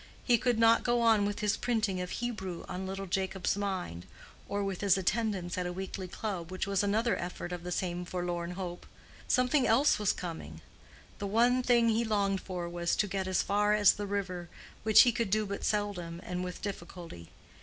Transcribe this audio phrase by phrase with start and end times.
[0.23, 4.07] He could not go on with his printing of Hebrew on little Jacob's mind;
[4.49, 8.03] or with his attendance at a weekly club, which was another effort of the same
[8.03, 8.87] forlorn hope:
[9.27, 10.61] something else was coming.
[11.19, 14.49] The one thing he longed for was to get as far as the river,
[14.81, 17.29] which he could do but seldom and with difficulty.